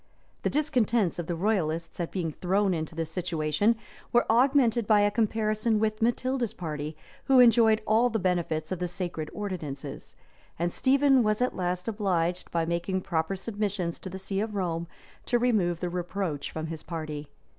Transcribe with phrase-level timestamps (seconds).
[0.41, 3.75] []{1147.} The discontents of the royalists at being thrown into this situation,
[4.11, 8.87] were augmented by a comparison with Matilda's party, who enjoyed all the benefits of the
[8.87, 10.15] sacred ordinances;
[10.57, 14.87] and Stephen was at last obliged, by making proper submissions to the see of Rome,
[15.27, 17.29] to remove the reproach from his party.